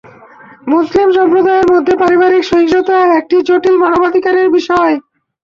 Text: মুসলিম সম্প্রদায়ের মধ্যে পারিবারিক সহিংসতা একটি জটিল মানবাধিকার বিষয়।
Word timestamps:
মুসলিম 0.71 1.07
সম্প্রদায়ের 1.17 1.67
মধ্যে 1.73 1.93
পারিবারিক 2.01 2.43
সহিংসতা 2.45 2.97
একটি 3.19 3.35
জটিল 3.47 3.75
মানবাধিকার 3.83 4.35
বিষয়। 4.57 4.93